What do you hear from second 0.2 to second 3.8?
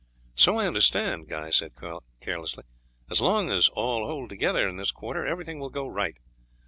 "So I understand," Guy said carelessly. "As long as